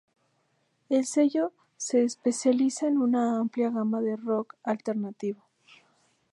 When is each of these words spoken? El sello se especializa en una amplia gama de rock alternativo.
El 0.89 1.05
sello 1.05 1.53
se 1.77 2.03
especializa 2.03 2.87
en 2.87 2.97
una 2.97 3.37
amplia 3.37 3.69
gama 3.69 4.01
de 4.01 4.15
rock 4.15 4.55
alternativo. 4.63 5.43